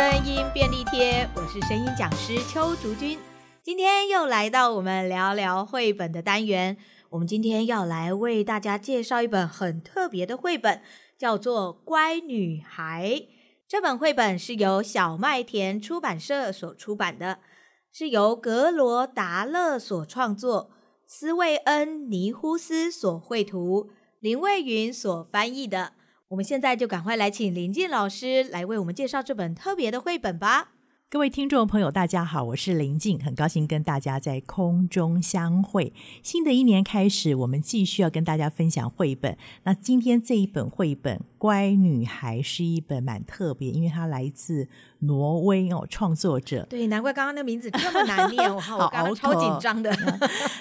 [0.00, 3.18] 声音便利贴，我是声音讲师邱竹君。
[3.62, 6.78] 今天又来到我们聊聊绘本的单元。
[7.10, 10.80] 我们今天要来为大家介绍一本很特别的绘本，
[11.18, 13.10] 叫做《乖女孩》。
[13.68, 17.40] 这本绘本是由小麦田出版社所出版的，
[17.92, 20.70] 是由格罗达勒所创作，
[21.06, 25.92] 斯魏恩尼呼斯所绘图，林蔚云所翻译的。
[26.30, 30.70] 我们现在就赶快来请林静老师来为我们介绍这本特别的绘本吧。
[31.08, 35.92] 各位听众朋友，大家好，我是林静，很高兴跟大家在空中相会。
[36.22, 39.36] 新的一年开始，我们继续要跟大家分享绘本。
[39.64, 44.68] 那今天这一本绘本《乖女孩》是一本蛮特别，因为它来自
[45.00, 46.66] 挪威哦，创作者。
[46.70, 49.90] 对，难怪刚刚那个名字这么难念， 我好，我刚刚超紧张的。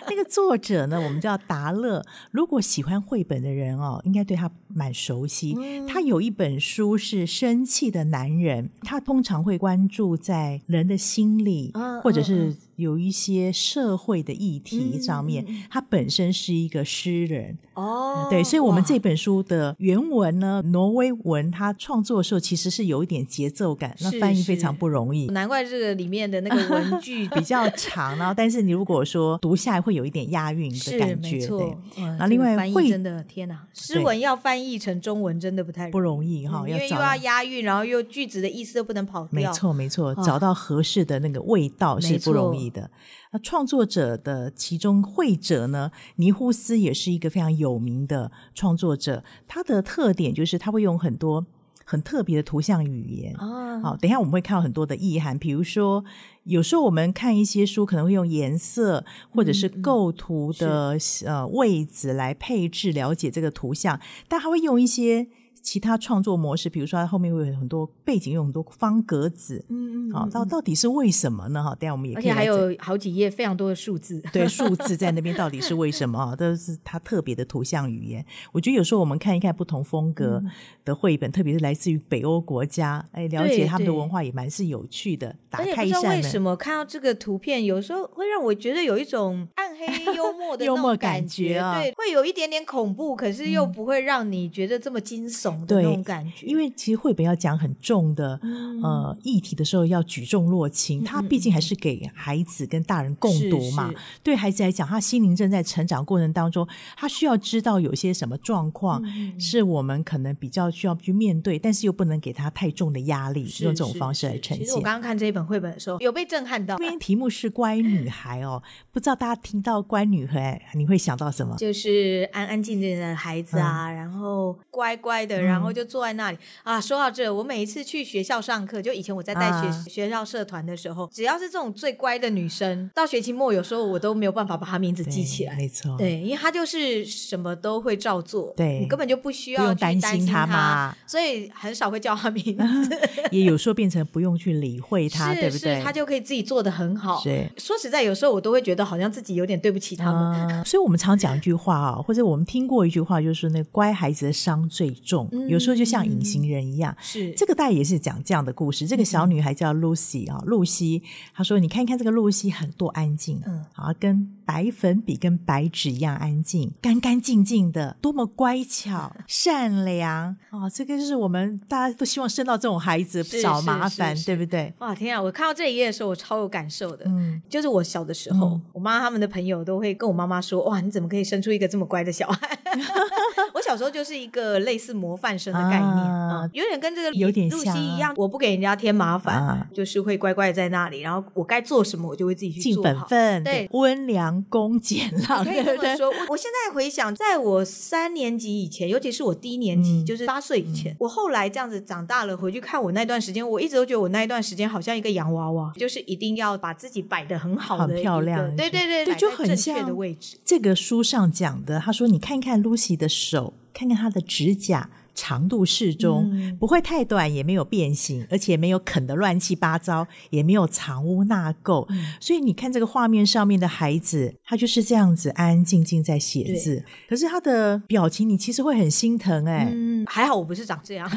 [0.10, 2.04] 那个作者呢，我们叫达勒。
[2.32, 5.56] 如果喜欢绘本的人哦，应该对他蛮熟悉。
[5.58, 10.62] 嗯、他有一本书是《生气的男人》，他通常会关注在。
[10.68, 17.58] 人的心理，或者是有一些社会的议题上面，嗯、他本身是一个诗人。
[17.76, 31.78] 哦、嗯，对，所以，我们这本书的原文呢，挪威文，他创作的时候其实是有一点节奏感，那翻译非常不容易，难怪这个里面的那个文句比较长，然后，但是你如果说读下来会有一点押韵的感觉，对。
[32.18, 40.14] 那另外，翻译真的天哪，诗文要翻译成中文真的不太不容易哈，因为又要押韵，然后又句子的意思都不能跑掉，没错，没错。
[40.16, 42.92] 找到合适的那个味道是不容易的。
[43.32, 49.24] 那创作者的其中绘者呢，尼呼斯也是一个非常有名的创作者。
[49.48, 51.46] 他的特点就是他会用很多
[51.86, 53.36] 很特别的图像语言。
[53.38, 55.38] 哦，好，等一下我们会看到很多的意涵。
[55.38, 56.04] 比如说，
[56.44, 65.28] 有时候我们看一些书，可能会用颜色或者是构图的、嗯嗯、呃位置来配置了解这个图像，但他会用一些。
[65.62, 71.64] 其他创作模式，比如说它后面会有很多背景，有很多方格子，嗯嗯，好，到到底是为什么呢？
[71.64, 76.18] 哈，等下我们也可以，而且还有好几页非常多的数字， 对，数字在那边到底是为什么？
[76.26, 78.26] 哈，都是它特别的图像语言。
[78.52, 80.42] 我觉得有时候我们看一看不同风格
[80.84, 85.36] 的绘本，嗯、特别是来自于北欧国家，哎，了解他们的文化也蛮是有趣的。
[85.50, 91.80] 打开一下，为什么看到这个图片，有时候会让我觉得有一种暗黑幽默的 幽默感觉啊？
[91.80, 95.49] 对，会有一点点恐怖，可是又不会让你觉得这么惊悚。
[95.66, 101.04] 对，那种感觉，因为其实绘本要讲很重的、嗯、呃议题的时候，要举重若轻。
[101.04, 103.92] 它毕竟还是给孩子跟大人共读嘛。
[104.24, 109.02] 对孩子来讲，他心灵正在成长过程当中，他需要知道有些什么状况
[109.40, 114.66] 是我们可能比较需要去面对，但是又不能给他太重的压力，用这种方式来呈现。
[114.66, 116.78] 其实我刚刚看这一本绘本的时候，有被震撼到。
[116.78, 118.62] 因为题目是乖女孩哦，
[118.92, 121.56] 不知道大家听到乖女孩，你会想到什么？
[121.58, 125.39] 就是安安静静的孩子啊，嗯、然后乖乖的。
[125.42, 126.80] 然后就坐在那里啊。
[126.80, 135.56] 说到这，我每一次去学校上课，就以前我在带学、啊、学校社团的时候，只要是这种最乖的女生，到学期末有时候我都没有办法把她名字记起来。
[135.56, 142.44] 没错，对，因为她就是什么都会照做，对，你根本就不需要去担心她嘛，所以很少会叫她名
[142.84, 143.00] 字。
[143.32, 145.82] 也有时候变成不用去理会她，对不对？
[145.84, 147.22] 她就可以自己做的很好。
[147.24, 150.20] 对，说实在，有时候我都会觉得好像自己有点对不起他们。
[150.20, 155.29] 啊、所以我们常讲一句话啊，或者我们听过一句话，就是那乖孩子的伤最重。
[155.32, 158.88] 嗯、有时候就像隐形人一样，是这个大概也是讲这样的故事。
[158.88, 161.04] 这个小女孩叫露西啊，露西，
[161.34, 170.70] 她说：“你看一看这个露西，很多安静，嗯，啊，跟白粉笔跟白纸一样安静，干干净净的，多么乖巧、 善良啊！
[170.74, 174.74] 这个就是我们大家都希望生到这种孩子，少麻烦，对不对？
[174.80, 175.22] 哇，天啊！
[175.22, 177.06] 我看到这一页的时候，我超有感受的。
[177.08, 182.60] 嗯，就是我小的时候，嗯、我妈他们的朋友都会跟我妈妈说：‘哇，你怎么可以生出一个这么乖的小孩？’
[183.54, 195.44] 我小时候就是一个类似模范生的概念啊、嗯，有点跟这个有点露西一样，我不给人家添麻烦、啊，就是会乖乖在那里，然后我该做什么，我就会自己去做，尽本分，对，温良恭俭让。
[195.44, 210.38] 可以这么说，我我现在回想，在我三年级以前，尤其是我低年级，嗯、就是八岁以前、嗯，我后来这样子长大了，回去看我那段时间，我一直都觉得我那一段时间好像一个洋娃娃，就是一定要把自己摆的很好的，很漂亮，对对对，对，就很像的位置。
[210.46, 222.14] 这个书上讲的，他说：“你看看露西的手。”看看他的指甲长度适中，嗯，不会太短，也没有变形，而且没有啃得乱七八糟，也没有藏污纳垢，嗯。
[222.20, 226.84] 所以你看这个画面上面的孩子，他就是这样子安安静静在写字。
[227.08, 229.72] 可是他的表情，你其实会很心疼哎，欸。
[229.74, 231.10] 嗯，还好我不是长这样。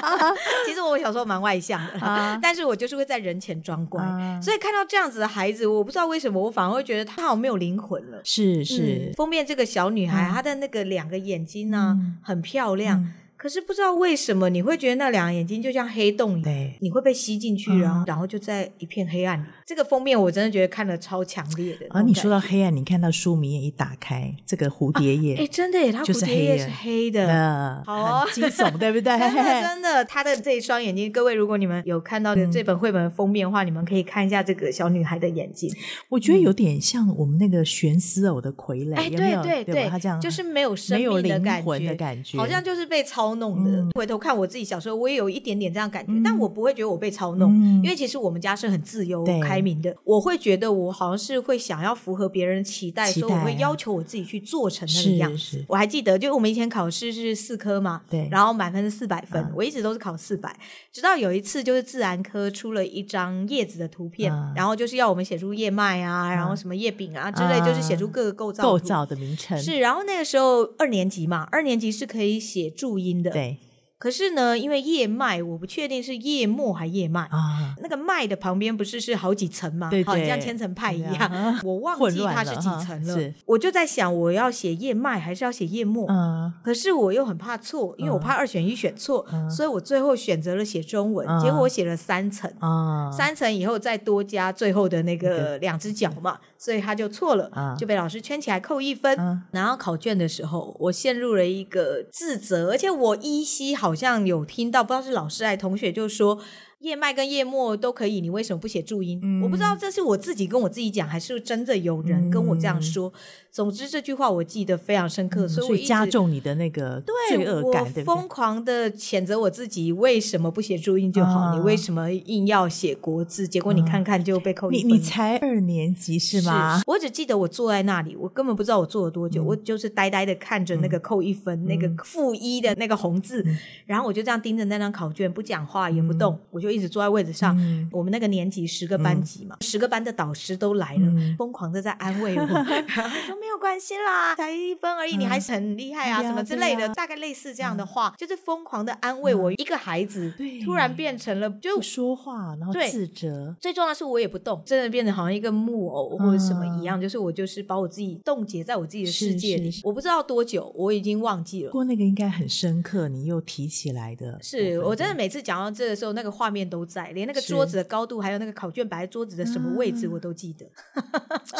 [0.66, 8.20] 其实我小时候蛮外向的，啊，但是我就是会在人前装乖，啊，所以看到这样子的孩子，我不知道为什么，我反而会觉得他好像没有灵魂了。
[8.24, 13.12] 是是，嗯，封面这个小女孩，嗯，她的那个两个眼睛呢，啊嗯，很漂亮。
[13.36, 19.44] 嗯可是不知道为什么你会觉得那两个眼睛就像黑洞一样，对，你会被吸进去，然后、嗯、然后就在一片黑暗里。
[19.66, 21.86] 这个封面我真的觉得看了超强烈的。
[21.90, 29.18] 而、啊、你说到黑暗，你看到书名页一打开，这个蝴蝶叶，哎、啊，真的耶，它蝴蝶叶是黑的，呃、好、哦，惊悚，对不对？
[29.20, 35.70] 真的，真的，他的这一双眼睛，各位，如果你们有看到的这本绘本封面的话，嗯、你们可以看一下这个小女孩的眼睛。
[36.08, 43.70] 我觉得有点像我们那个悬丝偶的傀儡，哎，对对对，对，对，他这样就是没有生命的感觉，的感觉好像就是被操弄的。
[43.70, 44.16] 嗯、回头。
[44.18, 49.94] 看我自己小时候，我也有一点点这样感觉，嗯、但我不会觉得我被操弄，嗯、因为其实我们家是很自由开明的。
[50.04, 55.62] 我会觉得我好像是会想要符合别人的期待，所以我会要求我自己去做成那个样子。
[55.68, 60.58] 我还记得，就我们以前考试是四科嘛，对，然后满分是四百分，嗯、我一直都是考四百，
[60.90, 69.56] 直到有一次就是自然科出了一张叶子的图片，嗯、然后就是要我们写出叶脉啊，嗯、然后什么叶柄啊之类，就是写出各个构造构造的名称。
[69.58, 73.58] 是，然后那个时候二年级嘛，二年级是可以写注音对。
[73.98, 77.74] 可是呢，因为叶脉，我不确定是叶末还叶脉啊。
[77.80, 79.88] 那个脉的旁边不是是好几层吗？
[79.88, 81.16] 对对，好像千层派一样。
[81.16, 83.16] 啊、我忘记它是几层了。
[83.16, 86.06] 了我就在想，我要写叶脉还是要写叶末？
[86.10, 86.52] 嗯。
[86.62, 91.26] 可是我又很怕错，因为我怕二选一选错，嗯、所以我最后选择了写中文。
[91.26, 92.50] 嗯、结果我写了三层。
[92.58, 93.12] 啊、嗯。
[93.12, 99.18] 三层以后再多加最后的那个两只脚嘛，所以他就错了，嗯、就被老师圈起来扣一分。
[99.18, 103.85] 嗯、然后考卷的时候，我陷入了一个自责，而且我依稀好。
[103.86, 106.40] 好像有听到，不知道是老师还是同学，就说。
[106.86, 109.18] 叶脉跟叶末都可以，你为什么不写注音？
[109.20, 113.08] 嗯、我不知道这是我自己跟我自己讲，还是真的有人跟我这样说。
[113.08, 113.12] 嗯、
[113.50, 121.56] 总之这句话我记得非常深刻，嗯、所以我加重你的那个罪恶感，疯狂的谴责我自己，为什么不写注音就好？
[121.56, 123.48] 嗯、你为什么硬要写国字？
[123.48, 124.88] 结果你看看就被扣一分。
[124.88, 126.78] 你你才二年级是吗？
[126.78, 137.56] 是，我只记得我坐在那里，我根本不知道我坐了多久，嗯、我就是呆呆的看着那个扣一分，嗯、那个负一的那个红字，嗯、然后我就这样盯着那张考卷，不讲话也不动，嗯、我就一直坐在位置上。
[137.58, 149.50] 嗯、我们那个年级十个班级嘛，嗯、十个班的导师都来了，嗯、疯狂的在安慰我， 说没有关系啦，才一分而已，嗯、你还是很厉害啊，嗯、什么之类的，啊、大概类似这样的话，嗯、就是疯狂的安慰我。
[149.50, 150.32] 嗯、一个孩子
[150.64, 153.54] 突然变成了就不说话，然后自责。
[153.60, 159.72] 最重要的是我也不动，真的变得好像一个木偶或者什么一样，嗯、就是我就是把我自己冻结在我自己的世界里。
[159.82, 161.70] 我不知道多久，我已经忘记了。
[161.70, 164.38] 不过那个应该很深刻，你又提起来的。
[164.40, 167.40] 是我真的每次讲到这的时候，那个画面都在，连那个。
[167.46, 170.66] 桌子的高度，还有那个考卷摆在桌子的什么位置，我都记得。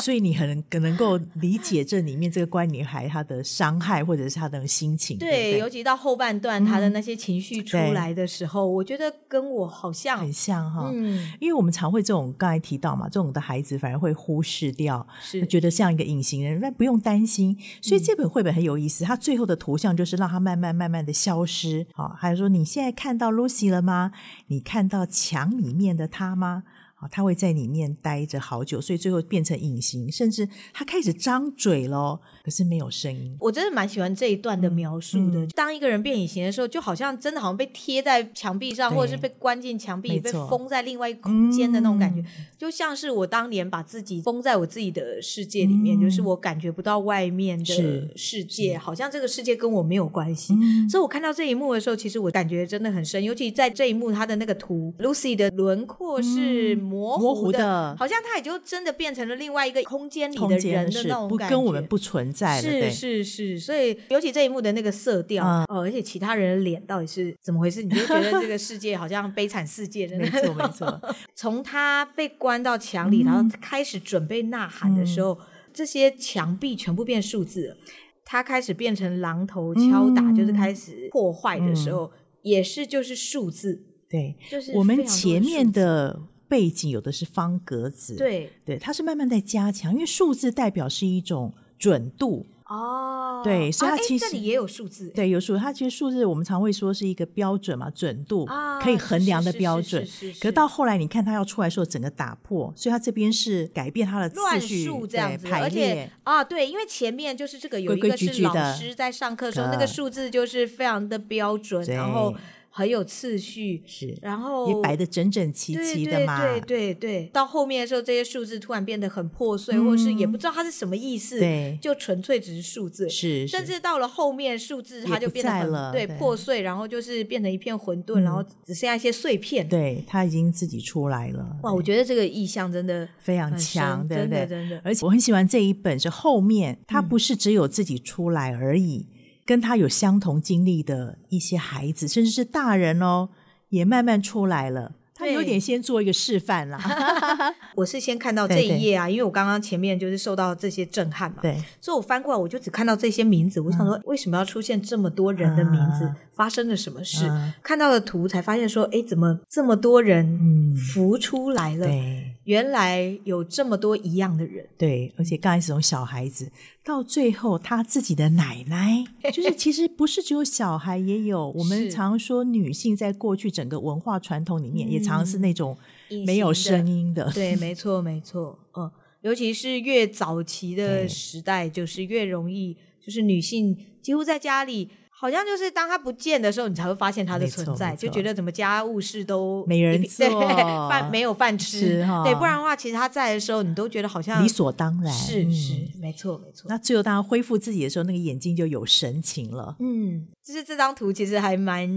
[0.02, 5.16] 所以你很可能够理解这里面这个乖女孩她的伤害，或者是她的心情。
[5.16, 10.90] 对，对对，尤其到后半段，她的那些情绪出来的时候，嗯、我觉得跟我好像很像哈。
[10.92, 17.56] 嗯，因为我们常会这种刚才提到嘛，这种的孩子反而会忽视掉，是觉得像一个隐形人，那不用担心。
[17.80, 21.86] 所以这本绘本很有意思，它最后的图像就是让它慢慢慢慢的消失。
[21.94, 24.10] 好，还有说你现在看到 Lucy 了吗？
[24.48, 26.64] 你看到墙里面的他吗？
[26.96, 33.36] 啊，他会在里面待着好久，所以最后变成隐形，甚至他开始张嘴咯，可是没有声音。
[33.38, 35.46] 我真的蛮喜欢这一段的描述的。
[35.48, 50.54] 当一个人变隐形的时候，就好像真的好像被贴在墙壁上，或者是被关进墙壁，被封在另外一个空间的那种感觉，嗯、就像是我当年把自己封在我自己的世界里面，嗯、就是我感觉不到外面的世界，好像这个世界跟我没有关系。
[50.54, 56.85] 嗯、所以我看到这一幕的时候，其实我感觉真的很深，尤其在这一幕，他的那个图，Lucy 的轮廓是。
[56.86, 62.62] 嗯模糊的，模糊的好像他也就真的变成了另外一个空间里的人的那种感觉，跟我们不存在了。
[62.62, 67.82] 是是是，所以尤其这一幕的那个色调，嗯、哦，而且其他人的脸到底是怎么回事？
[67.82, 70.40] 你就觉得这个世界好像悲惨世界的那种。
[70.40, 71.00] 没错没错。
[71.34, 75.38] 从他被关到墙里，嗯、然后开始准备呐喊的时候，嗯、
[75.72, 77.76] 这些墙壁全部变数字了。
[78.24, 82.10] 他开始变成榔头敲打，嗯、就是开始破坏的时候，嗯、
[82.42, 83.82] 也是就是数字。
[84.08, 86.20] 对，就是我们前面的。
[86.48, 88.52] 背景有的是方格子，对。
[88.64, 92.46] 对，它是慢慢在加强，因为数字代表是一种准度。
[92.68, 100.04] 哦，对，所以它其实、啊、这里也有数字，对，有数，它其实数字我们常会说是一个标准嘛，准度、啊、可以衡量的标准。
[100.40, 112.34] 可是到后来你看它要出来的时候，整个打破，所以它这边是改变它的次序，乱数这样子，排列，而且啊，对，因为前面就是这个有一个是老师在上课的时候，规规矩矩那个数字就是非常的标准，然后。
[112.76, 116.42] 很有次序，是，然后也摆的整整齐齐的嘛。
[116.42, 123.08] 对对对对，到后面的时候，这些数字突然变得很破碎，或是也不知道它是什么意思，对，就纯粹只是数字。
[123.08, 129.66] 是，甚至到了后面，数字它就变得很对破碎，然后就是变成一片混沌，然后只剩下一些碎片。
[129.66, 131.56] 对，它已经自己出来了。
[131.62, 134.46] 哇，我觉得这个意象真的非常强，对对？
[134.46, 134.78] 真的。
[134.84, 139.06] 而且我很喜欢这一本，是后面它不是只有自己出来而已。
[139.46, 143.30] 跟他有相同经历的一些孩子，甚至是大人哦，
[143.70, 144.92] 也慢慢出来了。
[145.18, 146.78] 他有点先做一个示范啦。
[147.74, 156.04] 我是先看到这一页啊，因为我刚刚前面就是受到这些震撼嘛，对，所以我翻过来我就只看到这些名字，我想说为什么要出现这么多人的名字？
[156.04, 157.26] 嗯、发生了什么事？
[157.30, 161.86] 嗯、看到了图才发现说，哎，怎么这么多人浮出来了？
[161.86, 162.35] 对。
[162.46, 166.50] 原来有这么多一样的人，对，而且刚开始从小孩子
[166.84, 175.76] 到最后他自己的奶奶， 就是其实不是只有小孩，也有我们常说女性在过去整个文化传统里面，也常是那种
[176.24, 177.24] 没有声音的。
[177.26, 178.90] 的对，没错，没错，嗯，
[179.22, 184.88] 尤其是越早期的时代，就是越容易，就是女性几乎在家里。
[185.18, 190.40] 好像就是当他不见的时候，你才会发现他的存在，就觉得怎么家务事都没人 做，
[190.88, 195.12] 饭没有饭吃，对，不然的话，其实他在的时候，你都觉得好像理所当然。
[195.12, 196.66] 是是，没错没错。
[196.68, 199.76] 那最后当他恢复自己的时候，那个眼睛就有神情了。
[199.80, 200.26] 嗯。
[200.46, 201.88] 就是这张图其实还蛮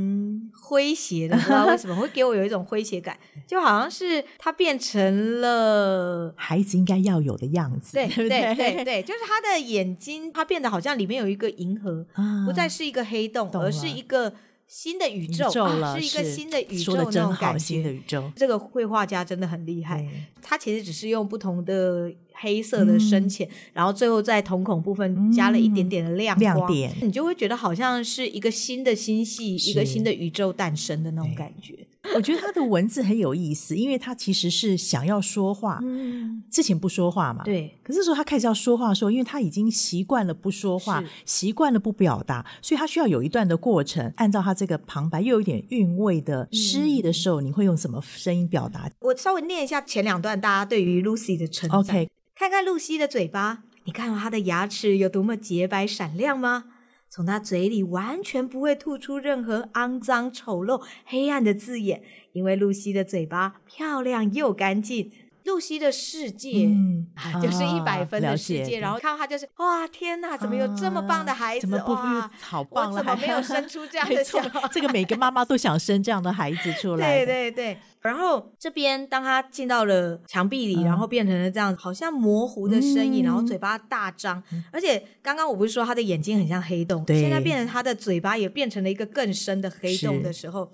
[0.51, 14.33] 诙谐的，不知道为什么会给我有一种诙谐感，就好像是他变成了孩子应该要有的样子，对对对对对，就是他的眼睛，他变得好像里面有一个银河，啊、不再是一个黑洞，而是一个
[14.67, 17.59] 新的宇宙，啊、是一个新的宇宙那种感觉。
[17.59, 20.05] 新的宇宙，这个绘画家真的很厉害，
[20.41, 22.11] 他其实只是用不同的。
[22.41, 31.85] 黑色的深浅，嗯、然后最后在瞳孔部分加了一点点的亮光，亮点，你就会觉得好像是一个新的星系，一个新的宇宙诞生的那种感觉。
[32.15, 37.77] 我觉得他的文字很有意思，因为他其实是想要说话，嗯、之前不说话嘛，对。
[37.83, 44.11] 可是说他开始要说话的时候，因为他已经习惯了不说话，是习惯了不表达，所以他需要有一段的过程。
[44.15, 48.89] 按照他这个旁白又有一点韵味的诗意的时候，嗯、你会用什么声音表达？
[49.01, 51.79] 我稍微念一下前两段，大家对于 Lucy 的称赞。
[51.79, 52.09] OK。
[52.33, 56.63] 看看露西的嘴巴，你看到她的牙齿有多么洁白闪亮吗？
[57.09, 65.11] 从他嘴里完全不会吐出任何肮脏、丑陋、黑暗的字眼，因为露西的嘴巴漂亮又干净。
[65.45, 68.79] 露西的世界，嗯啊、就是一百分的世界。
[68.79, 71.75] 然后看到她就是，哇，天哪，怎么有这么棒的孩子？
[71.75, 72.91] 啊、哇，好棒！
[72.91, 74.69] 我怎么没有生出这样的 小孩？
[74.71, 77.25] 这个每个妈妈都想生这样的孩子出来。
[77.25, 77.77] 对对对。
[78.01, 90.71] 然后这边，当他进到了墙壁里，嗯、然后变成了这样，好像模糊的身影，嗯、然后嘴巴大张，嗯、而且刚刚我不是说他的眼睛很像黑洞，对现在变成他的嘴巴也变成了一个更深的黑洞的时候，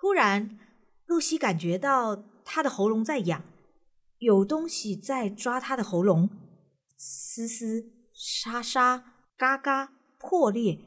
[0.00, 0.56] 突然
[1.06, 3.42] 露西感觉到他的喉咙在痒，
[4.22, 6.30] 有东西在抓他的喉咙，
[6.96, 9.04] 嘶嘶、沙沙、
[9.36, 10.78] 嘎嘎、破裂，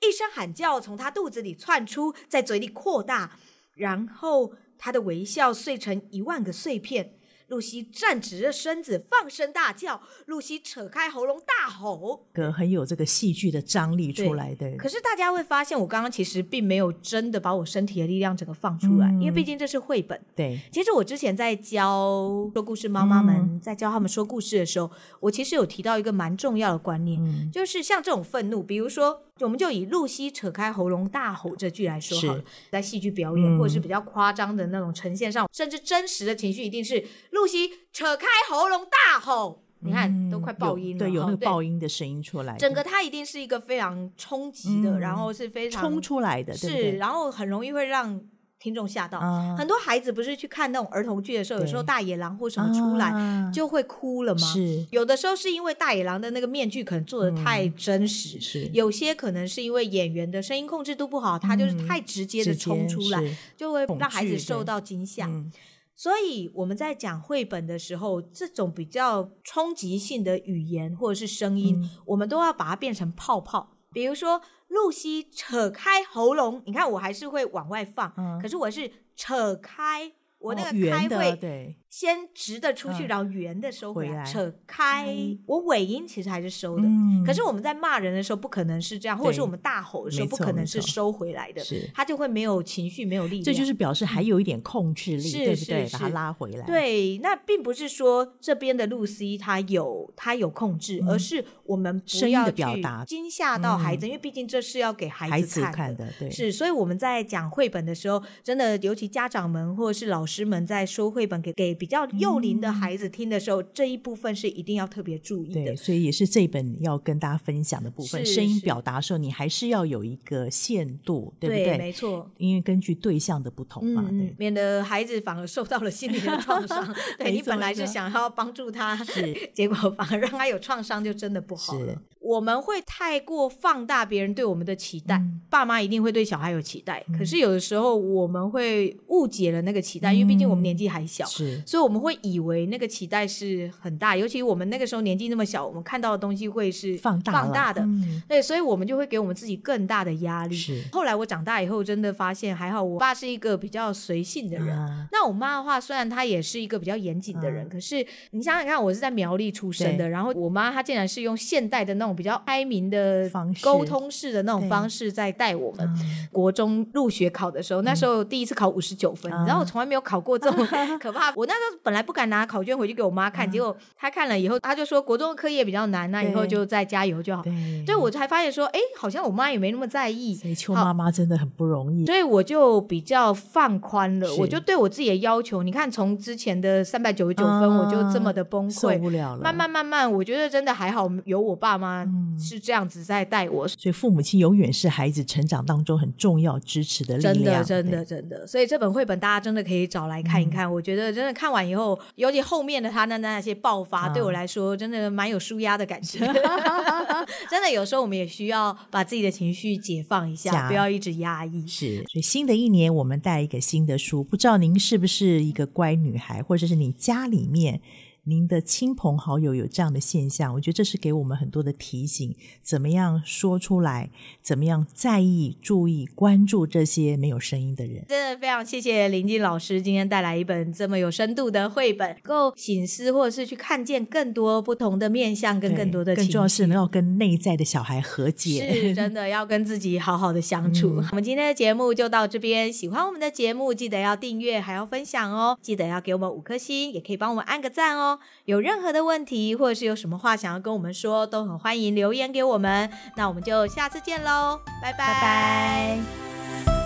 [0.00, 3.38] 一声喊叫从他肚子里窜出，在嘴里扩大，
[3.74, 4.54] 然后。
[4.82, 7.19] 他的微笑碎成一万个碎片。
[7.50, 10.00] 露西站直了身子，放声大叫。
[10.26, 14.74] 露西扯开喉咙大吼，个很有这个戏剧的张力出来的。
[14.76, 20.18] 可是大家会发现，我刚刚其实并没有真的把我身体的力量整个放出来，嗯、因为毕竟这是绘本。
[20.34, 29.22] 对，其实我之前在教说故事妈妈们，嗯、在教他们说故事的时候，我其实有提到一个蛮重要的观念，嗯、就是像这种愤怒，比如说。
[29.44, 39.62] 我们就以露西扯开喉咙大吼这句来说好了，在戏剧表演、嗯、或者是比较夸张的那种呈现上，甚至真实的情绪一定是露西扯开喉咙大吼。
[39.82, 42.56] 嗯、你看，都快爆音了，对，有那个爆音的声音出来。
[42.58, 48.20] 整个它一定是一个非常冲击的，嗯、然后是非常冲出来的，是，然后很容易会让。
[48.60, 54.40] 听众吓到，嗯、很多孩子不是去看那种儿童剧的时候，有时候大野狼或什么出来、嗯、就会哭了吗？
[54.40, 58.70] 是，有的时候是因为大野狼的那个面具可能做的太真实，嗯、是。
[58.74, 65.26] 有些可能是因为演员的声音控制度不好，他就是太直接的冲出来，就会让孩子受到惊吓。
[65.26, 65.50] 嗯、
[65.96, 74.40] 所以我们在讲绘本的时候，这种比较冲击性的语言或者是声音，嗯、我们都要把它变成泡泡，比如说。
[74.70, 80.12] 露西扯开喉咙，你看我还是会往外放，嗯、可是我是扯开。
[80.38, 85.36] 我那个开会先直的出去，然后圆的收回来，扯开。
[85.44, 86.84] 我尾音其实还是收的，
[87.26, 91.90] 可是我们在骂人的时候不可能是这样，或者是我们大吼的时候不可能是收回来的，是。
[91.92, 93.44] 他就会没有情绪，没有力量。
[93.44, 95.88] 这就是表示还有一点控制力，对不对？
[95.90, 96.64] 把它拉回来。
[96.64, 106.08] 对，那并不是说这边的露西她有她有控制，而是我们不要去惊吓到孩子，因为毕竟这是要给孩子看的。
[106.18, 110.30] 对，是，所以我们在讲绘本的时候，真的尤其家长们或者是老师。
[110.30, 115.64] 师们在说绘本给给比较幼龄的孩子听的时候，嗯、这一部分是一定要特别注意的。
[115.64, 118.24] 对，所以也是这一本要跟大家分享的部分。
[118.26, 121.64] 声音表达的时候，你还是要有一个限度，对不对？
[121.64, 122.30] 对，没错。
[122.36, 126.94] 因为根据对象的不同嘛，嗯、对，免得孩子反而受到了心理的创伤。
[127.16, 132.02] 对，你本来是想要帮助他，是 结果反而让他有创伤，就真的不好了。
[132.20, 150.54] 我们会太过放大别人对我们的期待，嗯、爸妈一定会对小孩有期待，嗯、可是有的时候我们会误解了那个期待，嗯、因为毕竟我们年纪还小，是，所以我们会以为那个期待是很大，尤其我们那个时候年纪那么小，我们看到的东西会是放大放大的，嗯、对，所以我们就会给我们自己更大的压力。
[150.54, 154.78] 是，后来我长大以后，真的发现还好，我爸是一个比较随性的人。
[154.78, 163.30] 啊、那我妈的话，虽然她也是一个比较严谨的人，啊、可是你想想看，我是在苗栗出生的，然后我妈她竟然是用现代的那种比较开明的
[163.62, 165.88] 沟通式的那种方式在带我们。
[166.32, 170.66] 国中入学考的时候，那时候第一次考五十九分，然后我从来没有考过这么
[171.00, 171.32] 可怕。
[171.34, 177.42] 我那时候本来不敢拿考卷回去给我妈看，结果她看了以后，她就说国中的课业比较难，那以后就再加油就好。
[177.42, 177.52] 对，
[177.84, 180.34] 所以我才发现说，哎，好像我妈也没那么在意。
[180.34, 189.42] 所以邱妈妈真的很不容易，所以我就比较放宽了，我就对我自己的要求，你看从之前的三百九十九分，我就这么的崩溃，受不了了。
[189.42, 191.99] 慢慢慢慢，我觉得真的还好，有我爸妈
[192.38, 193.66] 是这样子在带我。
[193.66, 197.64] 所以父母亲永远是孩子成长当中很重要支持的力量。
[197.64, 198.46] 真的，真的，真的。
[198.46, 200.70] 所以这本绘本大家真的可以找来看一看。
[200.70, 206.18] 我觉得真的看完以后，尤其后面的他那那些爆发，对我来说真的蛮有舒压的感觉。
[207.50, 211.66] 真的，有时候我们也需要把自己的情绪解放一下，不要一直压抑。
[211.66, 217.80] 是，所以新的一年我们带一个新的书，不知道您是不是一个乖女孩，或者是你家里面。
[218.24, 224.10] 您的亲朋好友有这样的现象，我觉得这是给我们很多的提醒：怎么样说出来？
[224.42, 228.04] 怎么样在意、注意、关注这些没有声音的人？
[228.08, 236.14] 真的非常谢谢林静老师今天带来一本这么有深度的绘本，够醒思或者是去看见更多不同的面向，跟更多的。
[236.14, 240.96] 更重要是能够跟内在的小孩和解， 是真的要跟自己好好的相处。
[241.00, 245.58] 嗯、我们今天的节目就到这边，喜欢我们的节目，记得要订阅，还要分享哦。
[245.62, 247.96] 记得要给我们五颗星，也可以帮我们按个赞
[248.44, 252.90] 有任何的问题，或者是有什么话想要跟我们说，都很欢迎留言给我们。
[253.16, 254.98] 那我们就下次见喽，拜拜。
[254.98, 256.79] 拜拜。